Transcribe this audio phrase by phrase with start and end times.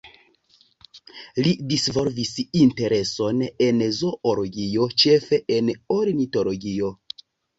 [1.47, 6.91] Li disvolvis intereson en zoologio, ĉefe en ornitologio.